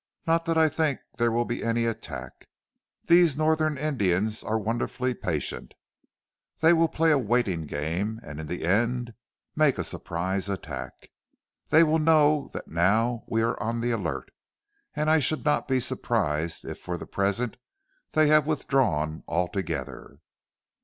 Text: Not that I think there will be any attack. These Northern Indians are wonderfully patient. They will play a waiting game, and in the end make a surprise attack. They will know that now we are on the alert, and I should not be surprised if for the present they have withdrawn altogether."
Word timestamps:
Not 0.25 0.45
that 0.45 0.57
I 0.57 0.67
think 0.67 0.99
there 1.17 1.31
will 1.31 1.45
be 1.45 1.63
any 1.63 1.85
attack. 1.85 2.47
These 3.05 3.37
Northern 3.37 3.77
Indians 3.77 4.41
are 4.43 4.57
wonderfully 4.57 5.13
patient. 5.13 5.75
They 6.59 6.73
will 6.73 6.87
play 6.87 7.11
a 7.11 7.19
waiting 7.19 7.67
game, 7.67 8.19
and 8.23 8.39
in 8.39 8.47
the 8.47 8.63
end 8.65 9.13
make 9.55 9.77
a 9.77 9.83
surprise 9.83 10.49
attack. 10.49 11.11
They 11.69 11.83
will 11.83 11.99
know 11.99 12.49
that 12.51 12.67
now 12.67 13.25
we 13.27 13.43
are 13.43 13.61
on 13.61 13.79
the 13.79 13.91
alert, 13.91 14.31
and 14.95 15.07
I 15.07 15.19
should 15.19 15.45
not 15.45 15.67
be 15.67 15.79
surprised 15.79 16.65
if 16.65 16.79
for 16.79 16.97
the 16.97 17.05
present 17.05 17.57
they 18.13 18.25
have 18.25 18.47
withdrawn 18.47 19.23
altogether." 19.27 20.17